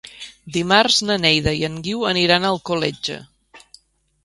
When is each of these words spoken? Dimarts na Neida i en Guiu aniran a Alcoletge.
Dimarts 0.53 0.97
na 1.09 1.17
Neida 1.25 1.53
i 1.59 1.61
en 1.69 1.77
Guiu 1.89 2.07
aniran 2.13 2.47
a 2.49 2.53
Alcoletge. 2.57 3.21